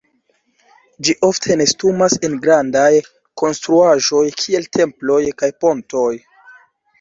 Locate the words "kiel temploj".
4.41-5.21